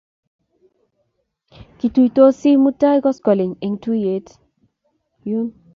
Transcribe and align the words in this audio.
Kituitosi 1.77 2.49
mutai 2.63 2.95
koskoling' 3.05 3.55
eng' 3.65 3.79
tuget 3.83 4.27
yun 5.29 5.45